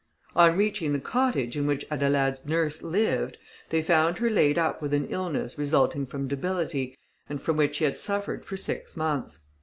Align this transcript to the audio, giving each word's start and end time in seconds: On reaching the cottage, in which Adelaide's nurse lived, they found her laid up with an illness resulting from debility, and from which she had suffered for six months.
On 0.35 0.57
reaching 0.57 0.93
the 0.93 0.99
cottage, 0.99 1.55
in 1.55 1.67
which 1.67 1.85
Adelaide's 1.91 2.43
nurse 2.43 2.81
lived, 2.81 3.37
they 3.69 3.83
found 3.83 4.17
her 4.17 4.31
laid 4.31 4.57
up 4.57 4.81
with 4.81 4.95
an 4.95 5.05
illness 5.09 5.59
resulting 5.59 6.07
from 6.07 6.27
debility, 6.27 6.97
and 7.29 7.39
from 7.39 7.55
which 7.55 7.75
she 7.75 7.83
had 7.83 7.97
suffered 7.97 8.43
for 8.43 8.57
six 8.57 8.97
months. 8.97 9.41